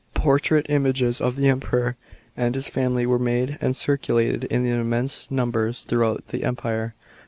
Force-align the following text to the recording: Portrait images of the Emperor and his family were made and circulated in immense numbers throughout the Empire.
Portrait 0.15 0.65
images 0.67 1.21
of 1.21 1.35
the 1.35 1.47
Emperor 1.47 1.95
and 2.35 2.55
his 2.55 2.67
family 2.67 3.05
were 3.05 3.19
made 3.19 3.59
and 3.61 3.75
circulated 3.75 4.45
in 4.45 4.65
immense 4.65 5.29
numbers 5.29 5.81
throughout 5.85 6.29
the 6.29 6.43
Empire. 6.43 6.95